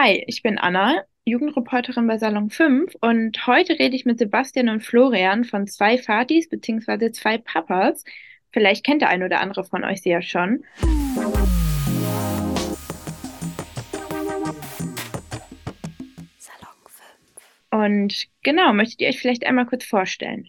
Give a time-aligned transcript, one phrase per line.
[0.00, 4.84] Hi, ich bin Anna, Jugendreporterin bei Salon 5 und heute rede ich mit Sebastian und
[4.84, 7.10] Florian von zwei Fatis bzw.
[7.10, 8.04] zwei Papas.
[8.52, 10.62] Vielleicht kennt der ein oder andere von euch sie ja schon.
[16.38, 17.72] Salon 5.
[17.72, 20.48] Und genau, möchtet ihr euch vielleicht einmal kurz vorstellen?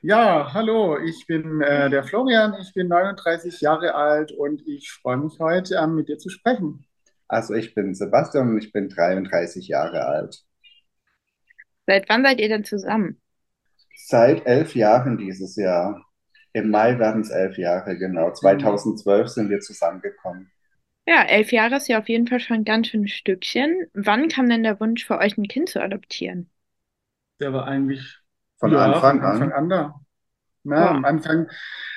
[0.00, 5.18] Ja, hallo, ich bin äh, der Florian, ich bin 39 Jahre alt und ich freue
[5.18, 6.84] mich heute, ähm, mit dir zu sprechen.
[7.32, 10.44] Also ich bin Sebastian und ich bin 33 Jahre alt.
[11.86, 13.20] Seit wann seid ihr denn zusammen?
[14.06, 16.04] Seit elf Jahren dieses Jahr.
[16.52, 18.30] Im Mai werden es elf Jahre, genau.
[18.30, 20.52] 2012 sind wir zusammengekommen.
[21.06, 23.86] Ja, elf Jahre ist ja auf jeden Fall schon ein ganz schönes Stückchen.
[23.94, 26.50] Wann kam denn der Wunsch für euch, ein Kind zu adoptieren?
[27.40, 28.18] Der war eigentlich
[28.58, 29.52] Von ja, Anfang von Anfang an.
[29.52, 30.00] an da.
[30.64, 31.48] Na, Boah, am Anfang,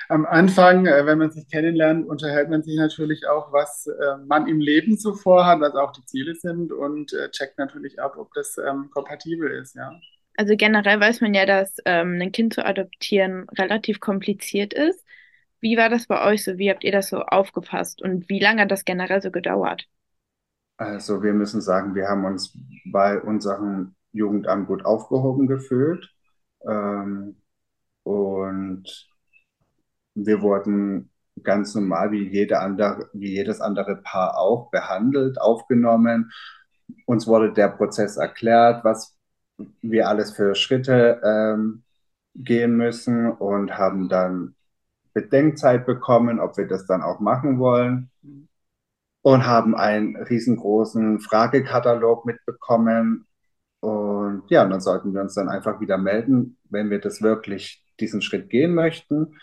[0.08, 4.46] am Anfang, äh, wenn man sich kennenlernt, unterhält man sich natürlich auch, was äh, man
[4.46, 8.32] im Leben so vorhat, was auch die Ziele sind und äh, checkt natürlich ab, ob
[8.34, 9.92] das ähm, kompatibel ist, ja.
[10.36, 15.04] also generell weiß man ja, dass ähm, ein Kind zu adoptieren relativ kompliziert ist.
[15.60, 16.58] Wie war das bei euch so?
[16.58, 18.02] Wie habt ihr das so aufgefasst?
[18.02, 19.88] Und wie lange hat das generell so gedauert?
[20.76, 22.56] Also wir müssen sagen, wir haben uns
[22.92, 26.12] bei unserem Jugendamt gut aufgehoben gefühlt.
[26.68, 27.36] Ähm,
[28.02, 29.08] und
[30.16, 31.10] wir wurden
[31.42, 36.32] ganz normal wie jede andere, wie jedes andere Paar auch behandelt, aufgenommen.
[37.04, 39.16] Uns wurde der Prozess erklärt, was
[39.82, 41.82] wir alles für Schritte ähm,
[42.34, 44.54] gehen müssen und haben dann
[45.12, 48.10] Bedenkzeit bekommen, ob wir das dann auch machen wollen
[49.22, 53.26] und haben einen riesengroßen Fragekatalog mitbekommen.
[53.80, 58.22] Und ja, dann sollten wir uns dann einfach wieder melden, wenn wir das wirklich diesen
[58.22, 59.38] Schritt gehen möchten.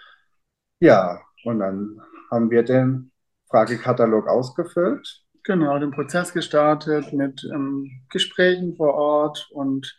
[0.84, 3.14] Ja, und dann haben wir den
[3.50, 5.24] Fragekatalog ausgefüllt.
[5.46, 9.96] Genau, den Prozess gestartet mit ähm, Gesprächen vor Ort und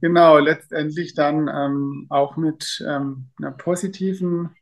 [0.00, 4.56] genau, letztendlich dann ähm, auch mit ähm, einer positiven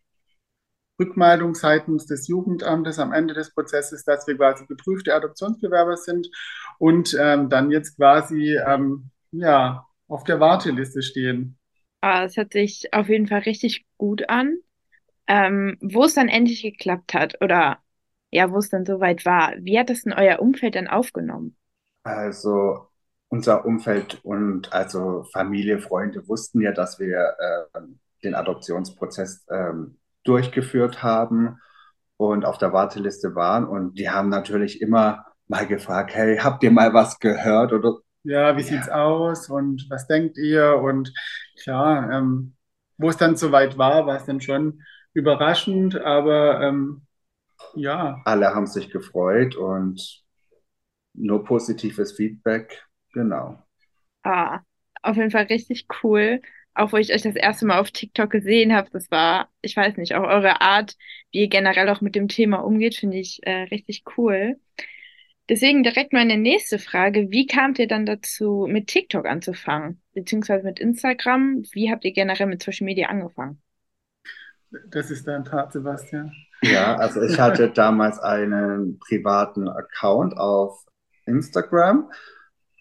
[1.00, 6.28] Rückmeldung seitens des Jugendamtes am Ende des Prozesses, dass wir quasi geprüfte Adoptionsbewerber sind
[6.80, 11.56] und ähm, dann jetzt quasi ähm, ja, auf der Warteliste stehen.
[12.00, 14.58] Ah, es hört sich auf jeden Fall richtig gut an.
[15.28, 17.78] Ähm, wo es dann endlich geklappt hat oder
[18.30, 19.54] ja, wo es dann soweit war.
[19.60, 21.56] Wie hat das in euer Umfeld dann aufgenommen?
[22.04, 22.88] Also
[23.28, 27.34] unser Umfeld und also Familie, Freunde wussten ja, dass wir
[27.74, 27.80] äh,
[28.22, 31.58] den Adoptionsprozess ähm, durchgeführt haben
[32.16, 33.66] und auf der Warteliste waren.
[33.66, 37.72] Und die haben natürlich immer mal gefragt, hey, habt ihr mal was gehört?
[37.72, 40.76] Oder Ja, wie sieht's ja, aus und was denkt ihr?
[40.82, 41.12] Und
[41.62, 42.56] klar, ähm,
[42.98, 44.82] wo es dann soweit war, war es dann schon
[45.16, 47.02] überraschend, aber ähm,
[47.74, 50.22] ja, alle haben sich gefreut und
[51.14, 52.84] nur positives Feedback.
[53.14, 53.58] Genau.
[54.22, 54.60] Ah,
[55.02, 56.42] auf jeden Fall richtig cool.
[56.74, 59.96] Auch wo ich euch das erste Mal auf TikTok gesehen habe, das war, ich weiß
[59.96, 60.96] nicht, auch eure Art,
[61.32, 64.60] wie ihr generell auch mit dem Thema umgeht, finde ich äh, richtig cool.
[65.48, 67.30] Deswegen direkt meine nächste Frage.
[67.30, 70.02] Wie kamt ihr dann dazu, mit TikTok anzufangen?
[70.12, 71.62] Beziehungsweise mit Instagram?
[71.72, 73.62] Wie habt ihr generell mit Social Media angefangen?
[74.88, 76.32] Das ist dein Part, Sebastian.
[76.62, 80.84] Ja, also ich hatte damals einen privaten Account auf
[81.26, 82.10] Instagram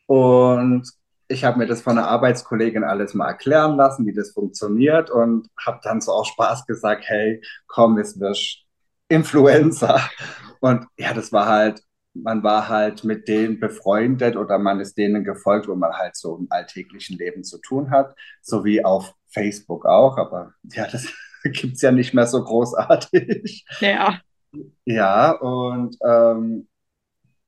[0.08, 0.90] und
[1.28, 5.50] ich habe mir das von einer Arbeitskollegin alles mal erklären lassen, wie das funktioniert und
[5.64, 8.64] habe dann so aus Spaß gesagt, hey, komm, jetzt wirst
[9.08, 10.00] Influencer.
[10.60, 11.82] Und ja, das war halt,
[12.14, 16.38] man war halt mit denen befreundet oder man ist denen gefolgt, wo man halt so
[16.38, 21.12] im alltäglichen Leben zu tun hat, so wie auf Facebook auch, aber ja, das
[21.54, 23.66] gibt's ja nicht mehr so großartig.
[23.80, 24.22] Ja,
[24.86, 26.68] Ja, und ähm,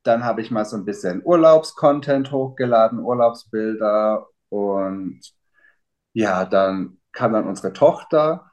[0.03, 5.21] dann habe ich mal so ein bisschen Urlaubscontent hochgeladen, Urlaubsbilder und
[6.13, 8.51] ja, dann kam dann unsere Tochter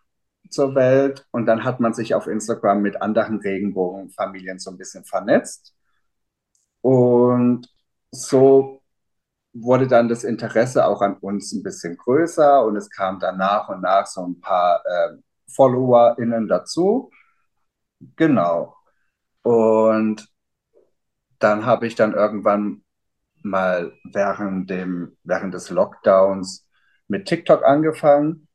[0.50, 5.04] zur Welt und dann hat man sich auf Instagram mit anderen Regenbogenfamilien so ein bisschen
[5.04, 5.74] vernetzt
[6.82, 7.68] und
[8.10, 8.82] so
[9.54, 13.68] wurde dann das Interesse auch an uns ein bisschen größer und es kam dann nach
[13.68, 15.16] und nach so ein paar äh,
[15.48, 17.10] FollowerInnen dazu.
[18.16, 18.76] Genau.
[19.42, 20.28] Und
[21.38, 22.84] dann habe ich dann irgendwann
[23.42, 26.66] mal während dem, während des Lockdowns
[27.08, 28.48] mit TikTok angefangen.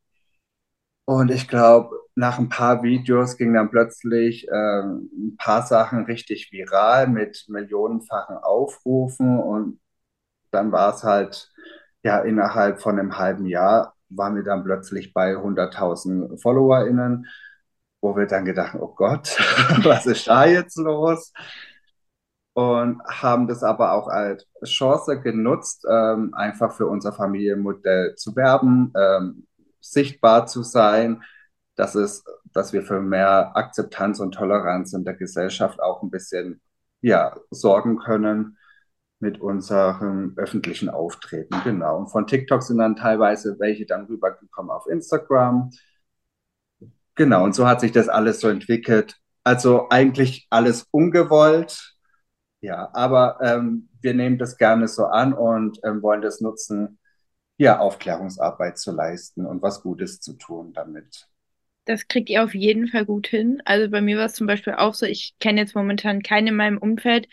[1.06, 6.52] Und ich glaube, nach ein paar Videos ging dann plötzlich ähm, ein paar Sachen richtig
[6.52, 9.40] viral mit millionenfachen Aufrufen.
[9.40, 9.80] Und
[10.52, 11.52] dann war es halt,
[12.04, 17.28] ja, innerhalb von einem halben Jahr waren wir dann plötzlich bei 100.000 FollowerInnen,
[18.02, 19.38] wo wir dann gedacht, oh Gott,
[19.84, 21.32] was ist da jetzt los?
[22.60, 28.92] und haben das aber auch als Chance genutzt, ähm, einfach für unser Familienmodell zu werben,
[28.98, 29.48] ähm,
[29.80, 31.24] sichtbar zu sein,
[31.76, 36.60] dass, es, dass wir für mehr Akzeptanz und Toleranz in der Gesellschaft auch ein bisschen
[37.02, 38.58] ja, sorgen können
[39.20, 41.56] mit unserem öffentlichen Auftreten.
[41.64, 41.98] Genau.
[41.98, 45.72] Und von TikTok sind dann teilweise welche dann rübergekommen auf Instagram.
[47.16, 49.18] Genau, und so hat sich das alles so entwickelt.
[49.44, 51.98] Also eigentlich alles ungewollt,
[52.62, 57.00] ja, aber ähm, wir nehmen das gerne so an und ähm, wollen das nutzen,
[57.58, 61.28] ja, Aufklärungsarbeit zu leisten und was Gutes zu tun damit.
[61.86, 63.62] Das kriegt ihr auf jeden Fall gut hin.
[63.66, 66.56] Also bei mir war es zum Beispiel auch so, ich kenne jetzt momentan keinen in
[66.56, 67.28] meinem Umfeld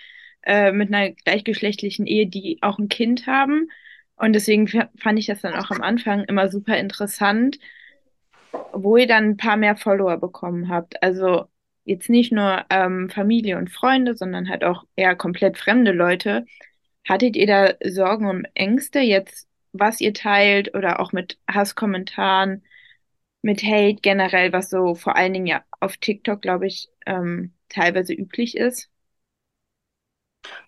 [0.46, 3.68] äh, mit einer gleichgeschlechtlichen Ehe, die auch ein Kind haben.
[4.16, 7.58] Und deswegen fand ich das dann auch am Anfang immer super interessant,
[8.72, 11.02] wo ihr dann ein paar mehr Follower bekommen habt.
[11.02, 11.46] Also
[11.84, 16.46] jetzt nicht nur ähm, Familie und Freunde, sondern halt auch eher komplett fremde Leute.
[17.08, 22.64] Hattet ihr da Sorgen und Ängste jetzt, was ihr teilt oder auch mit Hasskommentaren,
[23.42, 28.14] mit Hate generell, was so vor allen Dingen ja auf TikTok, glaube ich, ähm, teilweise
[28.14, 28.90] üblich ist?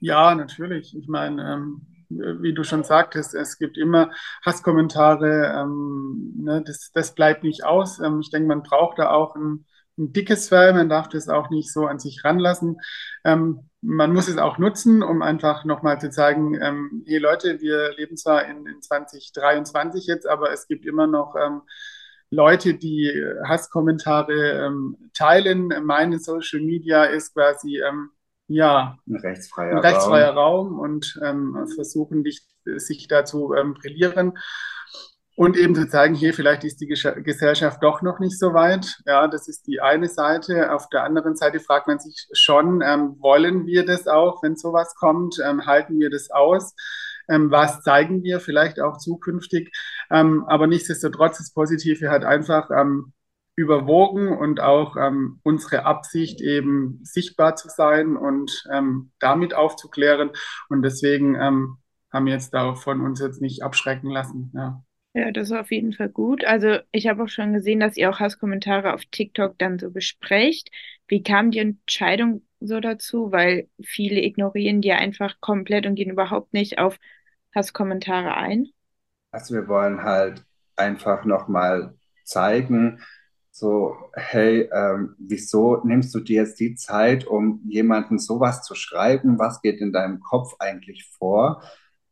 [0.01, 0.97] Ja, natürlich.
[0.97, 4.11] Ich meine, ähm, wie du schon sagtest, es gibt immer
[4.45, 5.53] Hasskommentare.
[5.57, 8.01] Ähm, ne, das, das bleibt nicht aus.
[8.01, 9.67] Ähm, ich denke, man braucht da auch ein,
[9.99, 10.73] ein dickes Fell.
[10.73, 12.79] Man darf das auch nicht so an sich ranlassen.
[13.25, 17.95] Ähm, man muss es auch nutzen, um einfach nochmal zu zeigen, ähm, hey Leute, wir
[17.97, 21.63] leben zwar in, in 2023 jetzt, aber es gibt immer noch ähm,
[22.31, 23.11] Leute, die
[23.45, 24.71] Hasskommentare
[25.15, 25.73] teilen.
[25.85, 27.81] Meine Social Media ist quasi
[28.49, 30.69] ja, ein rechtsfreier, ein rechtsfreier Raum.
[30.69, 34.35] Raum, und ähm, versuchen, dich, sich da zu ähm, brillieren
[35.39, 38.99] und eben zu zeigen, hier vielleicht ist die Gesellschaft doch noch nicht so weit.
[39.07, 40.75] Ja, das ist die eine Seite.
[40.75, 44.97] Auf der anderen Seite fragt man sich schon, ähm, wollen wir das auch, wenn sowas
[44.97, 45.37] kommt?
[45.39, 46.75] Ähm, halten wir das aus?
[47.29, 49.71] Ähm, was zeigen wir vielleicht auch zukünftig?
[50.11, 53.13] Ähm, aber nichtsdestotrotz, das Positive hat einfach, ähm,
[53.59, 60.31] überwogen und auch ähm, unsere Absicht eben sichtbar zu sein und ähm, damit aufzuklären.
[60.69, 61.79] Und deswegen ähm,
[62.13, 64.53] haben wir jetzt davon uns jetzt nicht abschrecken lassen.
[64.55, 64.85] Ja.
[65.13, 66.45] Ja, das ist auf jeden Fall gut.
[66.45, 70.71] Also ich habe auch schon gesehen, dass ihr auch Hasskommentare auf TikTok dann so besprecht.
[71.09, 73.33] Wie kam die Entscheidung so dazu?
[73.33, 76.97] Weil viele ignorieren die einfach komplett und gehen überhaupt nicht auf
[77.53, 78.69] Hasskommentare ein.
[79.33, 80.45] Also wir wollen halt
[80.77, 83.01] einfach nochmal zeigen,
[83.59, 89.39] so, hey, ähm, wieso nimmst du dir jetzt die Zeit, um jemanden sowas zu schreiben?
[89.39, 91.63] Was geht in deinem Kopf eigentlich vor?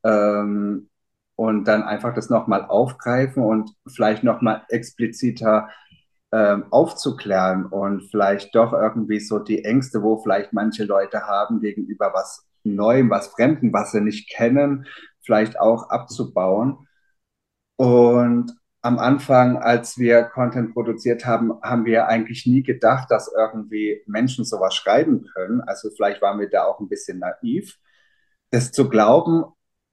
[0.05, 0.89] Ähm,
[1.37, 5.69] und dann einfach das nochmal aufgreifen und vielleicht nochmal expliziter
[6.33, 12.13] ähm, aufzuklären und vielleicht doch irgendwie so die Ängste, wo vielleicht manche Leute haben gegenüber
[12.15, 14.87] was Neuem, was Fremden, was sie nicht kennen,
[15.23, 16.89] vielleicht auch abzubauen.
[17.77, 24.03] Und am Anfang, als wir Content produziert haben, haben wir eigentlich nie gedacht, dass irgendwie
[24.07, 25.61] Menschen sowas schreiben können.
[25.63, 27.79] Also vielleicht waren wir da auch ein bisschen naiv,
[28.51, 29.45] das zu glauben,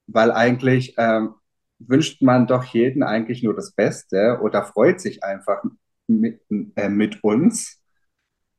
[0.07, 1.35] weil eigentlich ähm,
[1.79, 5.63] wünscht man doch jeden eigentlich nur das Beste oder freut sich einfach
[6.07, 6.41] mit,
[6.75, 7.81] äh, mit uns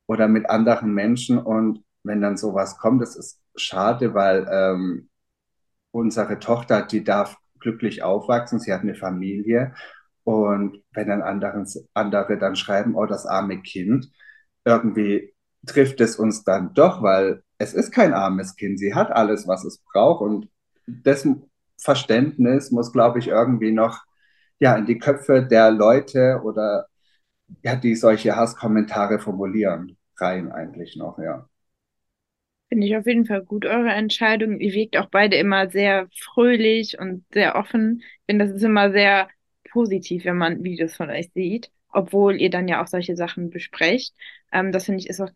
[0.07, 1.39] oder mit anderen Menschen.
[1.39, 5.09] Und wenn dann sowas kommt, das ist schade, weil ähm,
[5.91, 9.75] unsere Tochter, die darf glücklich aufwachsen, sie hat eine Familie
[10.25, 14.11] und wenn dann anderen, andere dann schreiben, oh, das arme Kind,
[14.65, 15.35] irgendwie
[15.67, 18.79] trifft es uns dann doch, weil es ist kein armes Kind.
[18.79, 20.23] Sie hat alles, was es braucht.
[20.23, 20.49] Und
[20.87, 21.27] das
[21.79, 24.03] Verständnis muss, glaube ich, irgendwie noch
[24.59, 26.87] ja, in die Köpfe der Leute oder
[27.63, 31.49] ja, die solche Hasskommentare formulieren, rein eigentlich noch, ja.
[32.69, 34.59] Finde ich auf jeden Fall gut, eure Entscheidung.
[34.59, 38.03] Ihr wirkt auch beide immer sehr fröhlich und sehr offen.
[38.03, 39.29] Ich finde, das ist immer sehr
[39.75, 44.15] positiv, wenn man Videos von euch sieht, obwohl ihr dann ja auch solche Sachen besprecht.
[44.53, 45.31] Ähm, das finde ich ist auch,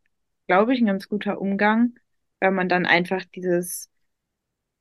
[0.47, 1.99] glaube ich, ein ganz guter Umgang,
[2.41, 3.91] weil man dann einfach dieses,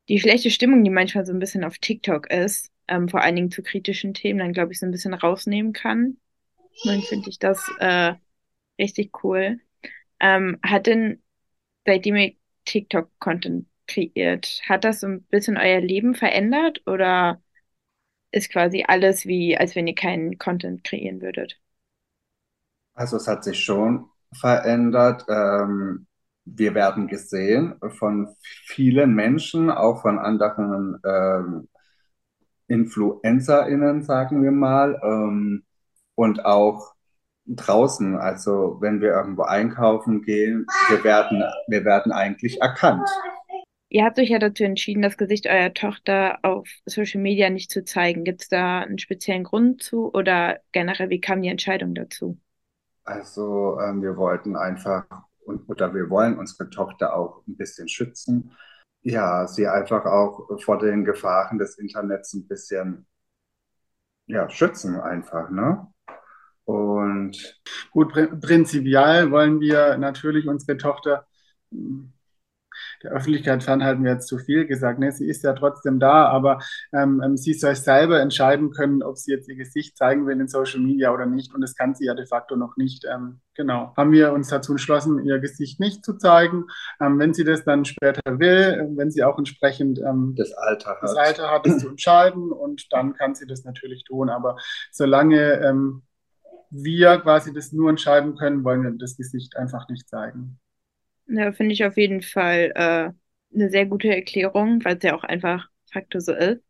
[0.09, 3.51] die schlechte Stimmung, die manchmal so ein bisschen auf TikTok ist, ähm, vor allen Dingen
[3.51, 6.17] zu kritischen Themen, dann glaube ich so ein bisschen rausnehmen kann.
[6.85, 8.13] dann finde ich das äh,
[8.79, 9.59] richtig cool.
[10.19, 11.23] Ähm, hat denn,
[11.85, 12.33] seitdem ihr
[12.65, 17.41] TikTok-Content kreiert, hat das so ein bisschen euer Leben verändert oder
[18.31, 21.59] ist quasi alles wie, als wenn ihr keinen Content kreieren würdet.
[22.93, 25.25] Also es hat sich schon verändert.
[25.29, 26.07] Ähm,
[26.45, 31.67] wir werden gesehen von vielen Menschen, auch von anderen ähm,
[32.67, 35.63] InfluencerInnen, sagen wir mal, ähm,
[36.15, 36.93] und auch
[37.45, 38.17] draußen.
[38.17, 43.07] Also wenn wir irgendwo einkaufen gehen, wir werden, wir werden eigentlich erkannt.
[43.89, 47.83] Ihr habt euch ja dazu entschieden, das Gesicht eurer Tochter auf Social Media nicht zu
[47.85, 48.25] zeigen.
[48.25, 52.37] Gibt es da einen speziellen Grund zu oder generell, wie kam die Entscheidung dazu?
[53.05, 55.05] Also ähm, wir wollten einfach
[55.45, 58.51] und, oder wir wollen unsere Tochter auch ein bisschen schützen.
[59.01, 63.07] Ja, sie einfach auch vor den Gefahren des Internets ein bisschen
[64.25, 65.87] ja, schützen einfach, ne?
[66.65, 71.25] Und Gut, prinzipiell wollen wir natürlich unsere Tochter
[73.03, 74.99] der Öffentlichkeit fernhalten wir jetzt zu viel gesagt.
[74.99, 75.11] Ne?
[75.11, 76.59] Sie ist ja trotzdem da, aber
[76.93, 80.47] ähm, ähm, sie soll selber entscheiden können, ob sie jetzt ihr Gesicht zeigen will in
[80.47, 81.53] Social Media oder nicht.
[81.53, 83.05] Und das kann sie ja de facto noch nicht.
[83.05, 83.93] Ähm, genau.
[83.95, 86.65] Haben wir uns dazu entschlossen, ihr Gesicht nicht zu zeigen.
[86.99, 91.03] Ähm, wenn sie das dann später will, wenn sie auch entsprechend ähm, das Alter hat,
[91.03, 92.51] das Alter hat, das zu entscheiden.
[92.51, 94.29] Und dann kann sie das natürlich tun.
[94.29, 94.57] Aber
[94.91, 96.03] solange ähm,
[96.69, 100.59] wir quasi das nur entscheiden können, wollen wir das Gesicht einfach nicht zeigen.
[101.27, 105.23] Ja, finde ich auf jeden Fall äh, eine sehr gute Erklärung, weil es ja auch
[105.23, 106.61] einfach Faktor so ist.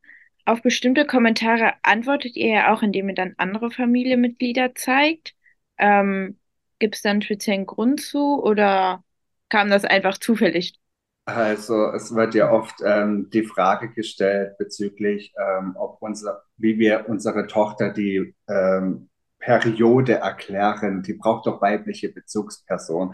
[0.46, 5.36] Auf bestimmte Kommentare antwortet ihr ja auch, indem ihr dann andere Familienmitglieder zeigt.
[5.78, 6.40] Ähm,
[6.80, 9.04] gibt es da einen speziellen Grund zu oder
[9.50, 10.80] kam das einfach zufällig?
[11.26, 17.10] Also es wird ja oft ähm, die Frage gestellt bezüglich, ähm, ob unser, wie wir
[17.10, 19.10] unsere Tochter die ähm,
[19.40, 21.04] Periode erklären.
[21.04, 23.14] Die braucht doch weibliche Bezugsperson.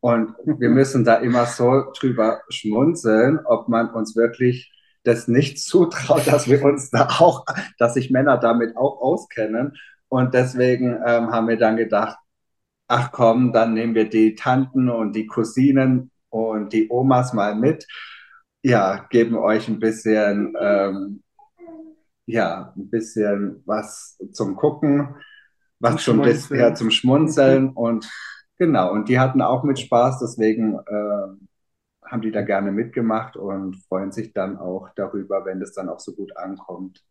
[0.00, 4.72] Und wir müssen da immer so drüber schmunzeln, ob man uns wirklich
[5.04, 7.44] das nicht zutraut, dass wir uns da auch,
[7.78, 9.76] dass sich Männer damit auch auskennen.
[10.08, 12.18] Und deswegen ähm, haben wir dann gedacht,
[12.86, 17.86] ach komm, dann nehmen wir die Tanten und die Cousinen und die Omas mal mit.
[18.62, 21.22] Ja, geben euch ein bisschen, ähm,
[22.26, 25.16] ja, ein bisschen was zum Gucken,
[25.80, 28.08] was zum, zum, ja, zum Schmunzeln und
[28.58, 33.76] Genau, und die hatten auch mit Spaß, deswegen äh, haben die da gerne mitgemacht und
[33.88, 37.04] freuen sich dann auch darüber, wenn das dann auch so gut ankommt.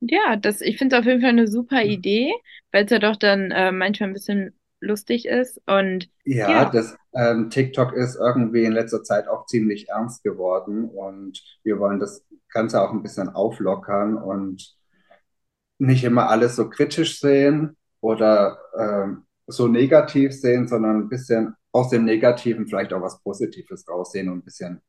[0.00, 2.32] Ja, das, ich finde es auf jeden Fall eine super Idee,
[2.70, 5.60] weil es ja doch dann äh, manchmal ein bisschen lustig ist.
[5.66, 6.70] Und ja, ja.
[6.70, 12.00] das ähm, TikTok ist irgendwie in letzter Zeit auch ziemlich ernst geworden und wir wollen
[12.00, 14.76] das Ganze auch ein bisschen auflockern und
[15.78, 19.24] nicht immer alles so kritisch sehen oder ähm,
[19.56, 24.38] so negativ sehen, sondern ein bisschen aus dem Negativen vielleicht auch was Positives raussehen und
[24.38, 24.82] ein bisschen,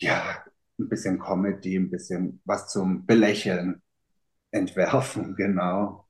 [0.00, 0.44] ja,
[0.78, 3.82] ein bisschen Comedy, ein bisschen was zum Belächeln
[4.52, 6.06] entwerfen, genau.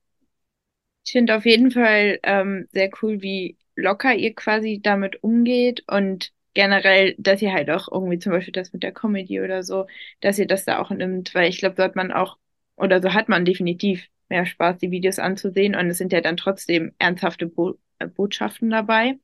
[1.04, 6.32] Ich finde auf jeden Fall ähm, sehr cool, wie locker ihr quasi damit umgeht und
[6.54, 9.86] generell, dass ihr halt auch irgendwie zum Beispiel das mit der Comedy oder so,
[10.20, 12.38] dass ihr das da auch nimmt, weil ich glaube, so hat man auch,
[12.76, 15.74] oder so hat man definitiv mehr Spaß, die Videos anzusehen.
[15.74, 19.18] Und es sind ja dann trotzdem ernsthafte Bo äh, Botschaften dabei.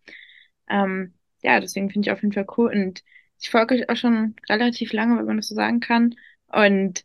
[0.69, 2.71] Ähm, ja, deswegen finde ich auf jeden Fall cool.
[2.73, 3.03] Und
[3.41, 6.15] ich folge euch auch schon relativ lange, wenn man das so sagen kann.
[6.47, 7.05] Und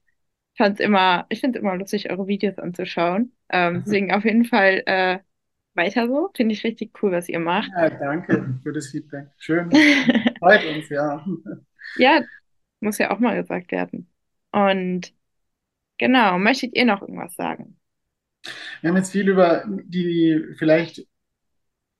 [0.55, 3.31] fand's immer, ich finde es immer lustig, eure Videos anzuschauen.
[3.49, 3.83] Ähm, mhm.
[3.85, 5.19] deswegen auf jeden Fall äh,
[5.73, 6.29] weiter so.
[6.35, 7.71] Finde ich richtig cool, was ihr macht.
[7.75, 9.27] Ja, danke für das Feedback.
[9.37, 9.71] Schön.
[10.39, 11.25] Freut uns, ja.
[11.97, 12.21] Ja,
[12.79, 14.09] muss ja auch mal gesagt werden.
[14.51, 15.13] Und
[15.97, 17.79] genau, möchtet ihr noch irgendwas sagen?
[18.81, 21.07] Wir haben jetzt viel über die vielleicht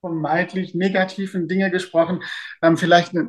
[0.00, 2.22] vermeintlich negativen Dinge gesprochen.
[2.62, 3.28] Ähm, vielleicht eine,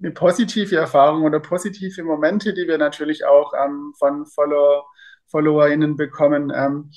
[0.00, 4.86] eine, positive Erfahrung oder positive Momente, die wir natürlich auch ähm, von Follower,
[5.26, 6.52] FollowerInnen bekommen.
[6.54, 6.90] Ähm,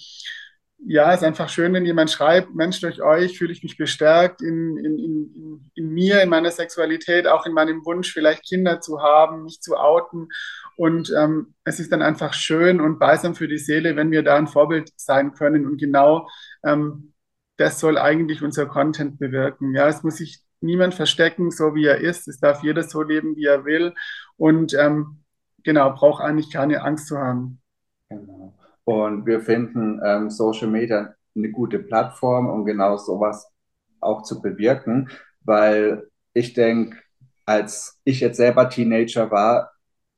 [0.85, 4.41] ja, es ist einfach schön, wenn jemand schreibt, Mensch, durch euch fühle ich mich bestärkt
[4.41, 9.01] in, in, in, in mir, in meiner Sexualität, auch in meinem Wunsch, vielleicht Kinder zu
[9.01, 10.27] haben, mich zu outen.
[10.75, 14.35] Und ähm, es ist dann einfach schön und balsam für die Seele, wenn wir da
[14.35, 15.65] ein Vorbild sein können.
[15.65, 16.27] Und genau
[16.63, 17.13] ähm,
[17.57, 19.73] das soll eigentlich unser Content bewirken.
[19.75, 22.27] Ja, es muss sich niemand verstecken, so wie er ist.
[22.27, 23.93] Es darf jeder so leben, wie er will.
[24.37, 25.23] Und ähm,
[25.63, 27.61] genau, braucht eigentlich keine Angst zu haben.
[28.09, 28.53] Genau.
[28.85, 33.47] Und wir finden ähm, Social Media eine gute Plattform, um genau sowas
[34.01, 35.09] auch zu bewirken,
[35.41, 36.97] weil ich denke,
[37.45, 39.71] als ich jetzt selber Teenager war,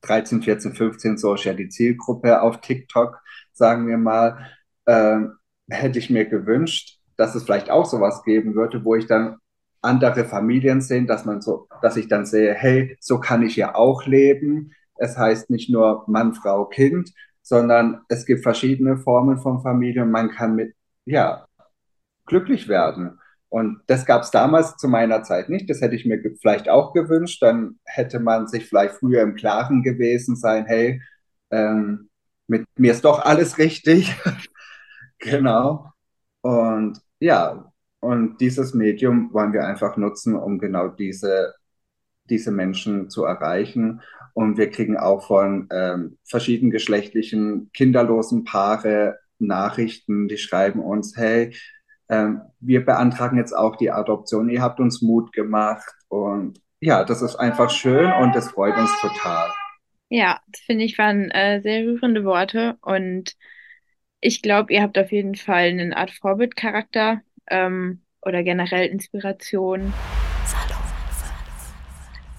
[0.08, 3.20] 13, 14, 15, so ist ja die Zielgruppe auf TikTok,
[3.54, 4.50] sagen wir mal,
[4.88, 5.34] ähm,
[5.70, 9.38] hätte ich mir gewünscht, dass es vielleicht auch sowas geben würde, wo ich dann
[9.82, 13.76] andere Familien sehe, dass man so, dass ich dann sehe, hey, so kann ich ja
[13.76, 14.72] auch leben.
[14.98, 20.12] Es heißt nicht nur Mann, Frau, Kind, sondern es gibt verschiedene Formen von Familie und
[20.12, 21.46] man kann mit, ja,
[22.26, 23.20] glücklich werden.
[23.50, 25.70] Und das gab es damals zu meiner Zeit nicht.
[25.70, 27.42] Das hätte ich mir vielleicht auch gewünscht.
[27.42, 31.02] Dann hätte man sich vielleicht früher im Klaren gewesen sein, hey,
[31.52, 32.10] ähm,
[32.48, 34.14] mit mir ist doch alles richtig.
[35.20, 35.92] genau.
[36.42, 41.56] Und ja, und dieses Medium wollen wir einfach nutzen, um genau diese
[42.30, 44.02] diese Menschen zu erreichen.
[44.34, 51.56] Und wir kriegen auch von ähm, verschiedenen geschlechtlichen, kinderlosen Paare Nachrichten, die schreiben uns, hey,
[52.10, 55.94] ähm, wir beantragen jetzt auch die Adoption, ihr habt uns Mut gemacht.
[56.08, 59.50] Und ja, das ist einfach schön und das freut uns total.
[60.10, 63.36] Ja, das finde ich waren äh, sehr rührende Worte und
[64.22, 69.94] ich glaube, ihr habt auf jeden Fall eine Art Vorbildcharakter ähm, oder generell Inspiration.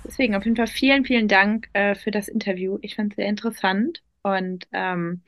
[0.04, 2.78] Deswegen auf jeden Fall vielen, vielen Dank äh, für das Interview.
[2.82, 5.22] Ich fand es sehr interessant und ähm,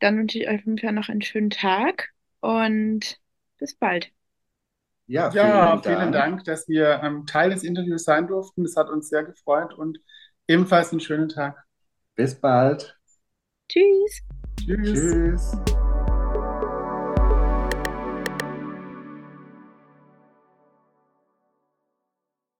[0.00, 3.18] dann wünsche ich euch auf jeden Fall noch einen schönen Tag und
[3.58, 4.10] bis bald.
[5.06, 5.84] Ja, vielen, ja, Dank.
[5.84, 8.64] vielen Dank, dass wir ähm, Teil des Interviews sein durften.
[8.64, 9.98] Es hat uns sehr gefreut und
[10.48, 11.62] ebenfalls einen schönen Tag.
[12.14, 12.98] Bis bald.
[13.68, 14.22] Tschüss.
[14.58, 14.92] Tschüss.
[14.92, 15.83] Tschüss.